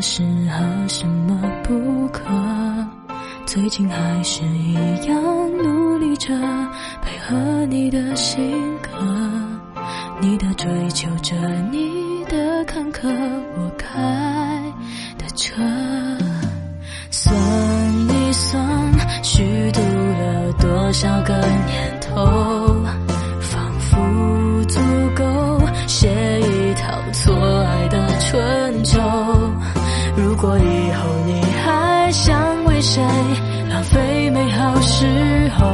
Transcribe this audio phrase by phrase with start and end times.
[0.00, 2.22] 适合，什么不可。
[3.46, 4.74] 最近还是一
[5.06, 5.22] 样
[5.62, 6.34] 努力着
[7.00, 8.38] 配合你的性
[8.82, 8.90] 格，
[10.20, 11.34] 你的追求着
[11.70, 13.08] 你的坎坷，
[13.56, 14.62] 我开
[15.16, 15.54] 的车。
[17.10, 17.34] 算
[18.08, 22.26] 一算，虚度了多少个年头，
[23.40, 24.80] 仿佛足
[25.14, 26.08] 够写
[26.40, 27.32] 一套错
[27.64, 28.65] 爱的春。
[30.36, 33.02] 果以后你还想为谁
[33.70, 35.06] 浪费美好时
[35.58, 35.66] 候，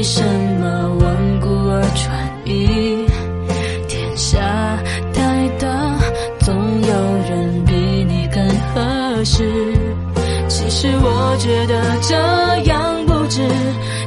[0.00, 0.22] 为什
[0.58, 3.04] 么顽固而专一？
[3.86, 4.38] 天下
[5.12, 5.68] 太大，
[6.38, 6.94] 总有
[7.28, 7.74] 人比
[8.08, 9.44] 你更合适。
[10.48, 12.16] 其实我觉得这
[12.70, 13.46] 样不值，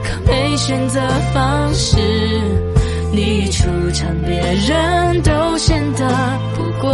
[0.04, 1.00] 可没选择
[1.32, 2.00] 方式。
[3.12, 6.08] 你出场，别人都显得
[6.56, 6.92] 不过